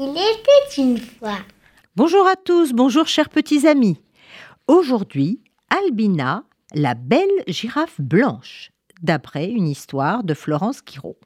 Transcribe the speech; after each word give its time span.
Il 0.00 0.10
était 0.10 0.80
une 0.80 0.96
fois. 0.96 1.38
Bonjour 1.96 2.24
à 2.28 2.36
tous, 2.36 2.72
bonjour 2.72 3.08
chers 3.08 3.28
petits 3.28 3.66
amis. 3.66 4.00
Aujourd'hui, 4.68 5.42
Albina, 5.70 6.44
la 6.72 6.94
belle 6.94 7.42
girafe 7.48 8.00
blanche, 8.00 8.70
d'après 9.02 9.48
une 9.48 9.66
histoire 9.66 10.22
de 10.22 10.34
Florence 10.34 10.82
Quiraud. 10.82 11.18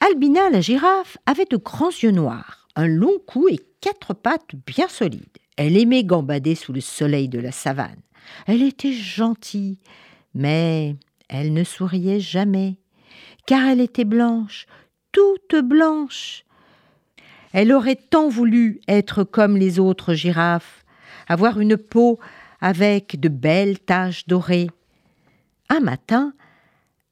Albina 0.00 0.50
la 0.50 0.60
girafe 0.60 1.16
avait 1.24 1.46
de 1.46 1.56
grands 1.56 1.88
yeux 1.88 2.10
noirs, 2.10 2.68
un 2.76 2.86
long 2.86 3.18
cou 3.26 3.48
et 3.48 3.60
quatre 3.80 4.12
pattes 4.12 4.54
bien 4.66 4.88
solides. 4.88 5.38
Elle 5.56 5.78
aimait 5.78 6.04
gambader 6.04 6.56
sous 6.56 6.74
le 6.74 6.82
soleil 6.82 7.30
de 7.30 7.40
la 7.40 7.52
savane. 7.52 8.02
Elle 8.46 8.62
était 8.62 8.92
gentille, 8.92 9.78
mais 10.34 10.94
elle 11.30 11.54
ne 11.54 11.64
souriait 11.64 12.20
jamais, 12.20 12.76
car 13.46 13.66
elle 13.66 13.80
était 13.80 14.04
blanche, 14.04 14.66
toute 15.10 15.56
blanche. 15.64 16.44
Elle 17.60 17.72
aurait 17.72 17.96
tant 17.96 18.28
voulu 18.28 18.80
être 18.86 19.24
comme 19.24 19.56
les 19.56 19.80
autres 19.80 20.14
girafes, 20.14 20.84
avoir 21.26 21.58
une 21.58 21.76
peau 21.76 22.20
avec 22.60 23.18
de 23.18 23.28
belles 23.28 23.80
taches 23.80 24.28
dorées. 24.28 24.70
Un 25.68 25.80
matin, 25.80 26.34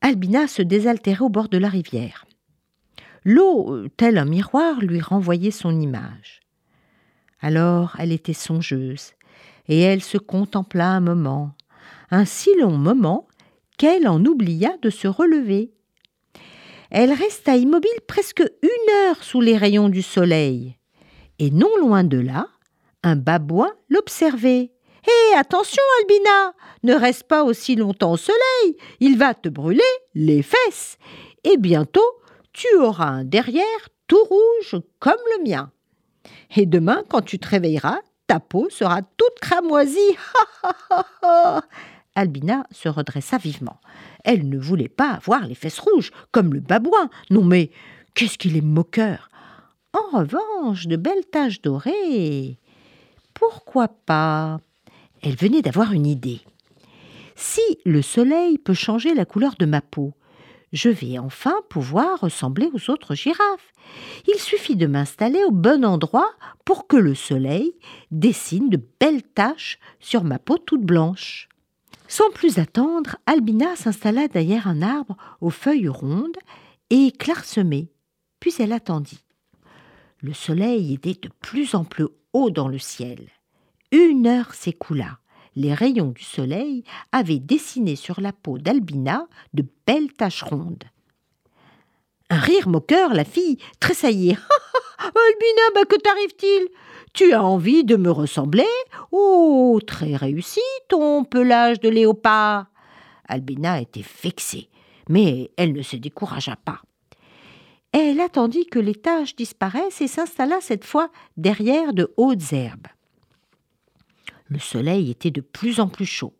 Albina 0.02 0.46
se 0.46 0.62
désaltérait 0.62 1.24
au 1.24 1.30
bord 1.30 1.48
de 1.48 1.58
la 1.58 1.68
rivière. 1.68 2.26
L'eau, 3.24 3.88
tel 3.96 4.18
un 4.18 4.24
miroir, 4.24 4.78
lui 4.78 5.00
renvoyait 5.00 5.50
son 5.50 5.80
image. 5.80 6.42
Alors 7.40 7.96
elle 7.98 8.12
était 8.12 8.32
songeuse, 8.32 9.14
et 9.66 9.80
elle 9.80 10.00
se 10.00 10.16
contempla 10.16 10.90
un 10.90 11.00
moment, 11.00 11.56
un 12.12 12.24
si 12.24 12.50
long 12.60 12.78
moment 12.78 13.26
qu'elle 13.78 14.06
en 14.06 14.24
oublia 14.24 14.76
de 14.80 14.90
se 14.90 15.08
relever. 15.08 15.72
Elle 16.90 17.12
resta 17.12 17.56
immobile 17.56 18.00
presque 18.06 18.44
une 18.62 18.94
heure 18.94 19.22
sous 19.22 19.40
les 19.40 19.56
rayons 19.56 19.88
du 19.88 20.02
soleil, 20.02 20.76
et 21.38 21.50
non 21.50 21.74
loin 21.78 22.04
de 22.04 22.18
là, 22.18 22.48
un 23.02 23.16
babouin 23.16 23.72
l'observait. 23.88 24.72
Hé, 25.06 25.36
attention, 25.36 25.82
Albina, 26.00 26.52
ne 26.82 26.94
reste 26.94 27.24
pas 27.24 27.44
aussi 27.44 27.76
longtemps 27.76 28.12
au 28.12 28.16
soleil, 28.16 28.76
il 29.00 29.18
va 29.18 29.34
te 29.34 29.48
brûler 29.48 29.82
les 30.14 30.42
fesses, 30.42 30.98
et 31.44 31.56
bientôt 31.56 32.00
tu 32.52 32.66
auras 32.78 33.06
un 33.06 33.24
derrière 33.24 33.64
tout 34.06 34.24
rouge 34.24 34.80
comme 34.98 35.20
le 35.36 35.44
mien. 35.48 35.70
Et 36.56 36.66
demain, 36.66 37.02
quand 37.08 37.22
tu 37.22 37.38
te 37.38 37.48
réveilleras, 37.48 38.00
ta 38.26 38.40
peau 38.40 38.68
sera 38.70 39.02
toute 39.02 39.38
cramoisie. 39.40 40.16
Albina 42.16 42.66
se 42.72 42.88
redressa 42.88 43.38
vivement. 43.38 43.78
Elle 44.24 44.48
ne 44.48 44.58
voulait 44.58 44.88
pas 44.88 45.10
avoir 45.10 45.46
les 45.46 45.54
fesses 45.54 45.78
rouges, 45.78 46.10
comme 46.32 46.54
le 46.54 46.60
babouin. 46.60 47.10
Non 47.30 47.44
mais, 47.44 47.70
qu'est-ce 48.14 48.38
qu'il 48.38 48.56
est 48.56 48.62
moqueur 48.62 49.28
En 49.92 50.18
revanche, 50.18 50.86
de 50.86 50.96
belles 50.96 51.26
taches 51.30 51.62
dorées. 51.62 52.58
Pourquoi 53.34 53.88
pas 53.88 54.58
Elle 55.22 55.36
venait 55.36 55.62
d'avoir 55.62 55.92
une 55.92 56.06
idée. 56.06 56.40
Si 57.36 57.60
le 57.84 58.00
soleil 58.00 58.56
peut 58.56 58.74
changer 58.74 59.14
la 59.14 59.26
couleur 59.26 59.54
de 59.58 59.66
ma 59.66 59.82
peau, 59.82 60.14
je 60.72 60.88
vais 60.88 61.18
enfin 61.18 61.54
pouvoir 61.68 62.20
ressembler 62.20 62.68
aux 62.72 62.90
autres 62.90 63.14
girafes. 63.14 63.72
Il 64.26 64.38
suffit 64.40 64.76
de 64.76 64.86
m'installer 64.86 65.44
au 65.44 65.50
bon 65.50 65.84
endroit 65.84 66.30
pour 66.64 66.86
que 66.86 66.96
le 66.96 67.14
soleil 67.14 67.74
dessine 68.10 68.70
de 68.70 68.80
belles 68.98 69.22
taches 69.22 69.78
sur 70.00 70.24
ma 70.24 70.38
peau 70.38 70.56
toute 70.56 70.82
blanche. 70.82 71.48
Sans 72.08 72.30
plus 72.30 72.58
attendre, 72.58 73.16
Albina 73.26 73.76
s'installa 73.76 74.28
derrière 74.28 74.68
un 74.68 74.82
arbre 74.82 75.16
aux 75.40 75.50
feuilles 75.50 75.88
rondes 75.88 76.38
et 76.90 77.12
clairsemées, 77.12 77.90
puis 78.40 78.54
elle 78.58 78.72
attendit. 78.72 79.24
Le 80.20 80.32
soleil 80.32 80.94
était 80.94 81.18
de 81.20 81.30
plus 81.40 81.74
en 81.74 81.84
plus 81.84 82.06
haut 82.32 82.50
dans 82.50 82.68
le 82.68 82.78
ciel. 82.78 83.28
Une 83.92 84.26
heure 84.26 84.54
s'écoula 84.54 85.18
les 85.56 85.72
rayons 85.72 86.10
du 86.10 86.22
soleil 86.22 86.84
avaient 87.10 87.38
dessiné 87.38 87.96
sur 87.96 88.20
la 88.20 88.32
peau 88.32 88.58
d'Albina 88.58 89.26
de 89.54 89.64
belles 89.86 90.12
taches 90.12 90.42
rondes. 90.42 90.84
Un 92.28 92.38
rire 92.38 92.68
moqueur, 92.68 93.14
la 93.14 93.24
fille 93.24 93.58
tressaillit. 93.80 94.36
Albina, 94.98 95.62
bah 95.74 95.84
que 95.88 95.96
t'arrive-t-il? 95.96 96.68
Tu 97.16 97.32
as 97.32 97.42
envie 97.42 97.82
de 97.82 97.96
me 97.96 98.10
ressembler 98.10 98.68
Oh, 99.10 99.80
très 99.86 100.16
réussi 100.16 100.60
ton 100.90 101.24
pelage 101.24 101.80
de 101.80 101.88
léopard? 101.88 102.66
Albina 103.26 103.80
était 103.80 104.04
vexée, 104.22 104.68
mais 105.08 105.50
elle 105.56 105.72
ne 105.72 105.80
se 105.80 105.96
découragea 105.96 106.56
pas. 106.56 106.82
Elle 107.92 108.20
attendit 108.20 108.66
que 108.66 108.78
les 108.78 108.94
taches 108.94 109.34
disparaissent 109.34 110.02
et 110.02 110.08
s'installa 110.08 110.60
cette 110.60 110.84
fois 110.84 111.08
derrière 111.38 111.94
de 111.94 112.12
hautes 112.18 112.52
herbes. 112.52 112.88
Le 114.50 114.58
soleil 114.58 115.10
était 115.10 115.30
de 115.30 115.40
plus 115.40 115.80
en 115.80 115.88
plus 115.88 116.04
chaud. 116.04 116.34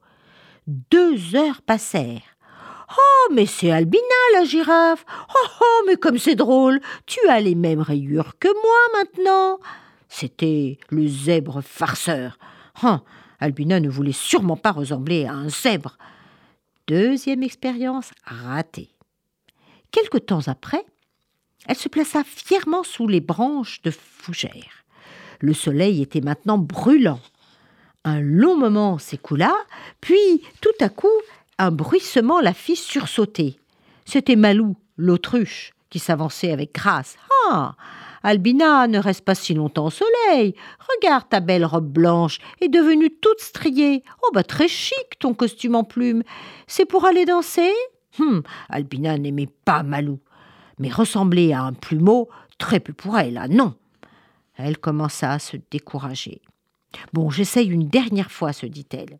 Deux 0.66 1.36
heures 1.36 1.62
passèrent. 1.62 2.36
Oh, 2.98 3.32
mais 3.32 3.46
c'est 3.46 3.70
Albina, 3.70 4.02
la 4.34 4.44
girafe. 4.44 5.06
Oh, 5.30 5.48
oh, 5.58 5.84
mais 5.86 5.96
comme 5.96 6.18
c'est 6.18 6.34
drôle. 6.34 6.82
Tu 7.06 7.26
as 7.28 7.40
les 7.40 7.54
mêmes 7.54 7.80
rayures 7.80 8.38
que 8.38 8.48
moi 8.48 9.02
maintenant. 9.02 9.58
C'était 10.18 10.78
le 10.88 11.06
zèbre 11.06 11.60
farceur. 11.60 12.38
Oh, 12.82 12.96
Albina 13.38 13.80
ne 13.80 13.90
voulait 13.90 14.12
sûrement 14.12 14.56
pas 14.56 14.72
ressembler 14.72 15.26
à 15.26 15.34
un 15.34 15.50
zèbre. 15.50 15.98
Deuxième 16.86 17.42
expérience 17.42 18.12
ratée. 18.24 18.88
Quelque 19.90 20.16
temps 20.16 20.48
après, 20.48 20.86
elle 21.66 21.76
se 21.76 21.90
plaça 21.90 22.24
fièrement 22.24 22.82
sous 22.82 23.06
les 23.06 23.20
branches 23.20 23.82
de 23.82 23.90
fougères. 23.90 24.86
Le 25.40 25.52
soleil 25.52 26.00
était 26.00 26.22
maintenant 26.22 26.56
brûlant. 26.56 27.20
Un 28.04 28.22
long 28.22 28.56
moment 28.56 28.96
s'écoula, 28.96 29.54
puis 30.00 30.42
tout 30.62 30.70
à 30.80 30.88
coup 30.88 31.08
un 31.58 31.70
bruissement 31.70 32.40
la 32.40 32.54
fit 32.54 32.76
sursauter. 32.76 33.58
C'était 34.06 34.36
Malou, 34.36 34.76
l'autruche, 34.96 35.74
qui 35.90 35.98
s'avançait 35.98 36.52
avec 36.52 36.72
grâce. 36.72 37.16
Ah 37.50 37.74
Albina, 38.22 38.86
ne 38.86 38.98
reste 38.98 39.24
pas 39.24 39.34
si 39.34 39.54
longtemps 39.54 39.86
au 39.86 39.90
soleil. 39.90 40.54
Regarde 40.94 41.28
ta 41.28 41.40
belle 41.40 41.64
robe 41.64 41.88
blanche 41.88 42.38
est 42.60 42.68
devenue 42.68 43.10
toute 43.10 43.40
striée. 43.40 44.02
Oh, 44.22 44.30
bah 44.32 44.42
très 44.42 44.68
chic 44.68 45.18
ton 45.18 45.34
costume 45.34 45.74
en 45.74 45.84
plumes. 45.84 46.22
C'est 46.66 46.86
pour 46.86 47.04
aller 47.04 47.24
danser? 47.24 47.72
Hum, 48.18 48.42
Albina 48.68 49.18
n'aimait 49.18 49.48
pas 49.64 49.82
Malou. 49.82 50.20
Mais 50.78 50.90
ressembler 50.90 51.52
à 51.52 51.62
un 51.62 51.72
plumeau, 51.72 52.28
très 52.58 52.80
peu 52.80 52.92
pour 52.92 53.18
elle, 53.18 53.38
ah 53.38 53.48
non. 53.48 53.74
Elle 54.56 54.78
commença 54.78 55.32
à 55.32 55.38
se 55.38 55.56
décourager. 55.70 56.42
Bon, 57.12 57.30
j'essaye 57.30 57.68
une 57.68 57.88
dernière 57.88 58.30
fois, 58.30 58.52
se 58.52 58.66
dit-elle. 58.66 59.18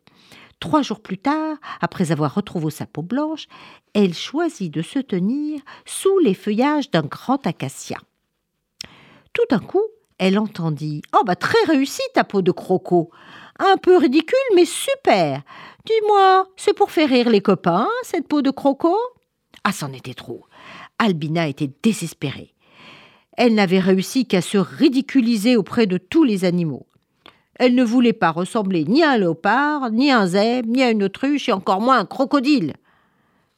Trois 0.59 0.81
jours 0.81 1.01
plus 1.01 1.19
tard, 1.19 1.57
après 1.81 2.11
avoir 2.11 2.33
retrouvé 2.33 2.71
sa 2.71 2.87
peau 2.87 3.03
blanche, 3.03 3.47
elle 3.93 4.15
choisit 4.15 4.73
de 4.73 4.81
se 4.81 4.97
tenir 4.99 5.61
sous 5.85 6.17
les 6.19 6.33
feuillages 6.33 6.89
d'un 6.89 7.03
grand 7.03 7.45
acacia. 7.45 7.97
Tout 9.37 9.55
d'un 9.55 9.63
coup, 9.63 9.83
elle 10.17 10.39
entendit 10.39 11.03
Oh, 11.15 11.21
bah, 11.23 11.35
très 11.35 11.63
réussi 11.67 12.01
ta 12.15 12.23
peau 12.23 12.41
de 12.41 12.51
croco 12.51 13.11
Un 13.59 13.77
peu 13.77 13.95
ridicule, 13.95 14.35
mais 14.55 14.65
super 14.65 15.43
Dis-moi, 15.85 16.47
c'est 16.55 16.73
pour 16.73 16.89
faire 16.89 17.09
rire 17.09 17.29
les 17.29 17.41
copains, 17.41 17.87
cette 18.01 18.27
peau 18.27 18.41
de 18.41 18.49
croco? 18.49 18.97
Ah, 19.63 19.71
c'en 19.71 19.93
était 19.93 20.15
trop 20.15 20.47
Albina 20.97 21.47
était 21.47 21.69
désespérée. 21.83 22.55
Elle 23.33 23.53
n'avait 23.53 23.79
réussi 23.79 24.25
qu'à 24.25 24.41
se 24.41 24.57
ridiculiser 24.57 25.55
auprès 25.55 25.85
de 25.85 25.99
tous 25.99 26.23
les 26.23 26.43
animaux. 26.43 26.87
Elle 27.59 27.75
ne 27.75 27.83
voulait 27.83 28.13
pas 28.13 28.31
ressembler 28.31 28.85
ni 28.85 29.03
à 29.03 29.11
un 29.11 29.17
léopard, 29.19 29.91
ni 29.91 30.09
à 30.09 30.21
un 30.21 30.25
zèbre, 30.25 30.67
ni 30.67 30.81
à 30.81 30.89
une 30.89 31.03
autruche, 31.03 31.47
et 31.47 31.53
encore 31.53 31.79
moins 31.79 31.97
à 31.97 32.01
un 32.01 32.05
crocodile. 32.05 32.73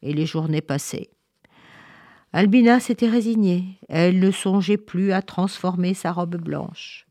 Et 0.01 0.11
les 0.11 0.25
journées 0.25 0.59
passaient. 0.59 1.09
Albina 2.31 2.79
s'était 2.79 3.09
résignée. 3.09 3.79
Elle 3.87 4.19
ne 4.19 4.31
songeait 4.31 4.77
plus 4.77 5.11
à 5.11 5.21
transformer 5.21 5.93
sa 5.93 6.11
robe 6.11 6.37
blanche. 6.37 7.07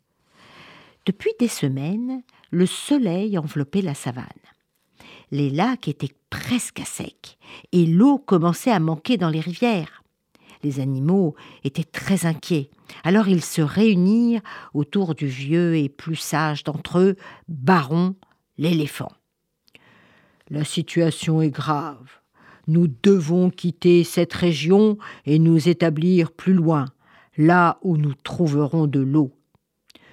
Depuis 1.07 1.33
des 1.41 1.49
semaines, 1.49 2.23
le 2.51 2.67
soleil 2.67 3.37
enveloppait 3.39 3.83
la 3.83 3.95
savane. 3.95 4.27
Les 5.31 5.51
lacs 5.51 5.89
étaient 5.89 6.15
presque 6.31 6.81
à 6.81 6.85
sec, 6.85 7.39
et 7.73 7.85
l'eau 7.85 8.19
commençait 8.19 8.71
à 8.71 8.81
manquer 8.81 9.17
dans 9.17 9.29
les 9.29 9.41
rivières. 9.41 10.03
Les 10.63 10.81
animaux 10.81 11.35
étaient 11.65 11.85
très 11.85 12.27
inquiets. 12.27 12.71
Alors 13.05 13.29
ils 13.29 13.45
se 13.45 13.63
réunirent 13.63 14.43
autour 14.75 15.15
du 15.15 15.27
vieux 15.27 15.77
et 15.77 15.89
plus 15.89 16.17
sage 16.17 16.65
d'entre 16.65 16.99
eux, 16.99 17.17
Baron 17.49 18.17
l'éléphant. 18.57 19.13
La 20.51 20.65
situation 20.65 21.43
est 21.43 21.51
grave. 21.51 22.18
Nous 22.69 22.87
devons 23.03 23.49
quitter 23.49 24.05
cette 24.05 24.35
région 24.35 24.99
et 25.25 25.39
nous 25.39 25.71
établir 25.71 26.31
plus 26.31 26.53
loin, 26.53 26.85
là 27.39 27.79
où 27.83 27.97
nous 27.97 28.13
trouverons 28.13 28.87
de 28.87 29.01
l'eau. 29.01 29.33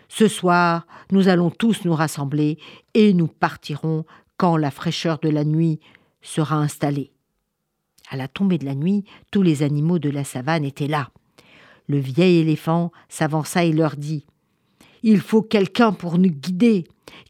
Ce 0.08 0.30
soir, 0.30 0.88
nous 1.12 1.28
allons 1.28 1.50
tous 1.50 1.84
nous 1.84 1.94
rassembler 1.94 2.58
et 2.94 3.14
nous 3.14 3.28
partirons 3.28 4.06
quand 4.38 4.56
la 4.56 4.72
fraîcheur 4.72 5.20
de 5.20 5.28
la 5.28 5.44
nuit 5.44 5.82
sera 6.22 6.56
installée. 6.56 7.12
À 8.10 8.16
la 8.16 8.30
tombée 8.30 8.58
de 8.58 8.66
la 8.66 8.76
nuit, 8.76 9.04
tous 9.32 9.42
les 9.42 9.62
animaux 9.62 10.00
de 10.00 10.10
la 10.10 10.24
savane 10.24 10.64
étaient 10.64 10.88
là. 10.88 11.10
Le 11.88 11.98
vieil 11.98 12.38
éléphant 12.38 12.94
s'avança 13.10 13.66
et 13.66 13.74
leur 13.74 13.98
dit 13.98 14.26
Il 15.04 15.20
faut 15.20 15.42
quelqu'un 15.42 15.92
pour 15.92 16.18
nous 16.18 16.30
guider, 16.30 16.86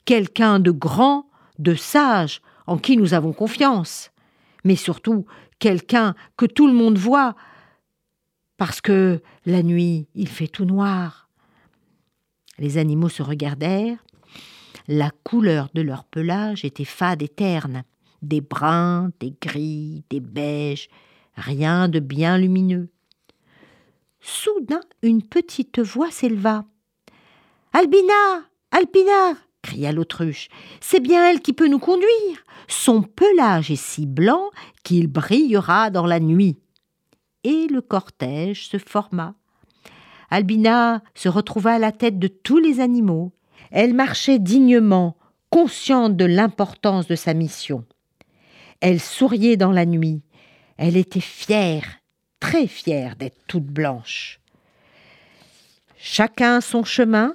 quelqu'un 0.06 0.60
de 0.60 0.69
grand, 0.69 1.27
de 1.57 1.74
sage, 1.74 2.42
en 2.68 2.77
qui 2.77 2.95
nous 2.98 3.16
avons 3.16 3.33
confiance, 3.33 4.12
mais 4.65 4.75
surtout 4.75 5.25
quelqu'un 5.59 6.15
que 6.35 6.45
tout 6.45 6.67
le 6.67 6.73
monde 6.73 6.97
voit, 6.97 7.35
parce 8.57 8.81
que 8.81 9.21
la 9.45 9.63
nuit, 9.63 10.07
il 10.15 10.27
fait 10.27 10.47
tout 10.47 10.65
noir. 10.65 11.29
Les 12.57 12.77
animaux 12.77 13.09
se 13.09 13.23
regardèrent. 13.23 14.03
La 14.88 15.12
couleur 15.23 15.69
de 15.73 15.81
leur 15.81 16.03
pelage 16.03 16.65
était 16.65 16.85
fade 16.85 17.21
et 17.21 17.27
terne, 17.27 17.83
des 18.21 18.41
bruns, 18.41 19.12
des 19.19 19.33
gris, 19.41 20.03
des 20.09 20.19
beiges, 20.19 20.89
rien 21.35 21.88
de 21.88 22.00
bien 22.00 22.38
lumineux. 22.38 22.89
Soudain, 24.19 24.81
une 25.01 25.23
petite 25.23 25.79
voix 25.79 26.12
s'éleva. 26.12 26.65
Albina 27.73 28.44
Alpina 28.71 29.33
cria 29.65 29.91
l'autruche. 29.91 30.50
C'est 30.79 31.00
bien 31.00 31.27
elle 31.27 31.41
qui 31.41 31.53
peut 31.53 31.67
nous 31.67 31.79
conduire. 31.79 32.45
Son 32.67 33.01
pelage 33.01 33.71
est 33.71 33.81
si 33.81 34.06
blanc 34.06 34.51
qu'il 34.83 35.07
brillera 35.07 35.89
dans 35.89 36.06
la 36.06 36.19
nuit. 36.19 36.59
Et 37.44 37.67
le 37.67 37.81
cortège 37.81 38.67
se 38.67 38.77
forma. 38.77 39.33
Albina 40.29 41.01
se 41.15 41.29
retrouva 41.29 41.73
à 41.73 41.79
la 41.79 41.91
tête 41.91 42.19
de 42.19 42.27
tous 42.27 42.59
les 42.59 42.79
animaux. 42.79 43.33
Elle 43.71 43.94
marchait 43.94 44.39
dignement, 44.39 45.17
consciente 45.50 46.15
de 46.15 46.25
l'importance 46.25 47.07
de 47.07 47.15
sa 47.15 47.33
mission. 47.33 47.85
Elle 48.81 49.00
souriait 49.00 49.57
dans 49.57 49.71
la 49.71 49.85
nuit. 49.85 50.21
Elle 50.77 50.97
était 50.97 51.21
fière, 51.21 51.85
très 52.39 52.67
fière 52.67 53.15
d'être 53.15 53.39
toute 53.47 53.65
blanche. 53.65 54.39
Chacun 55.97 56.62
son 56.62 56.83
chemin 56.83 57.33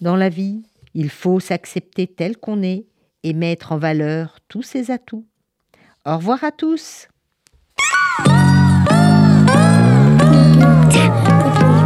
dans 0.00 0.16
la 0.16 0.28
vie. 0.28 0.62
Il 0.94 1.10
faut 1.10 1.40
s'accepter 1.40 2.06
tel 2.06 2.36
qu'on 2.36 2.62
est 2.62 2.86
et 3.22 3.32
mettre 3.32 3.72
en 3.72 3.78
valeur 3.78 4.38
tous 4.48 4.62
ses 4.62 4.90
atouts. 4.90 5.26
Au 6.06 6.16
revoir 6.16 6.44
à 6.44 6.52
tous. 6.52 7.08